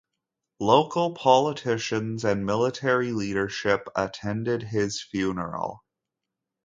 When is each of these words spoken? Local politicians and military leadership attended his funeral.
Local 0.61 1.13
politicians 1.13 2.25
and 2.25 2.43
military 2.43 3.11
leadership 3.11 3.87
attended 3.95 4.63
his 4.63 4.99
funeral. 4.99 5.83